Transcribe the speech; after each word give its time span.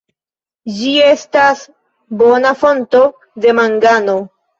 Ĝi 0.77 0.93
estas 1.09 1.61
bona 2.21 2.53
fonto 2.63 3.03
de 3.45 3.53
mangano. 3.59 4.17